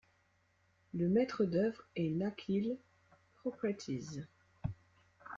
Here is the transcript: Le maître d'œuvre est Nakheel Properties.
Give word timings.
Le 0.95 1.09
maître 1.09 1.45
d'œuvre 1.45 1.83
est 1.95 2.09
Nakheel 2.09 2.75
Properties. 3.35 4.23